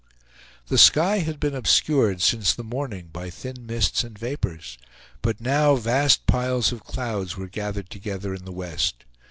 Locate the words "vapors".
4.17-4.79